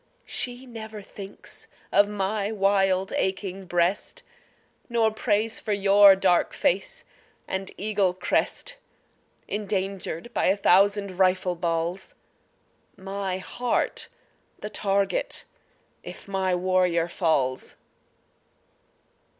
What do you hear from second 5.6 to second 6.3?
your